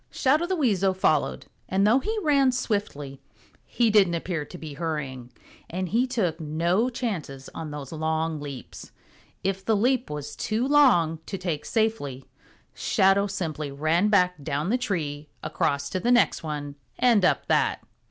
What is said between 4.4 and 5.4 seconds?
to be hurrying,